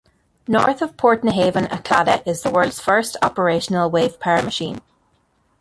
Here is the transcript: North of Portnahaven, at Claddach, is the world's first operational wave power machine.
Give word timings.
North 0.47 0.81
of 0.81 0.97
Portnahaven, 0.97 1.71
at 1.71 1.83
Claddach, 1.85 2.25
is 2.25 2.41
the 2.41 2.49
world's 2.49 2.79
first 2.79 3.17
operational 3.21 3.91
wave 3.91 4.19
power 4.19 4.41
machine. 4.41 4.81